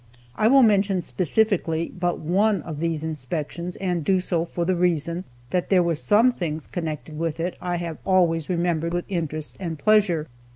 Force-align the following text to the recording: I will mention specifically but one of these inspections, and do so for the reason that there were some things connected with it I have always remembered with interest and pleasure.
I 0.35 0.47
will 0.47 0.63
mention 0.63 1.03
specifically 1.03 1.89
but 1.95 2.17
one 2.19 2.63
of 2.63 2.79
these 2.79 3.03
inspections, 3.03 3.75
and 3.75 4.03
do 4.03 4.19
so 4.19 4.45
for 4.45 4.65
the 4.65 4.73
reason 4.75 5.25
that 5.51 5.69
there 5.69 5.83
were 5.83 5.93
some 5.93 6.31
things 6.31 6.65
connected 6.65 7.19
with 7.19 7.39
it 7.39 7.55
I 7.61 7.75
have 7.75 7.99
always 8.03 8.49
remembered 8.49 8.93
with 8.95 9.05
interest 9.09 9.55
and 9.59 9.77
pleasure. 9.77 10.27